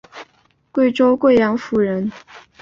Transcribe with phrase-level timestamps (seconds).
[0.71, 2.11] 贵州贵阳府人。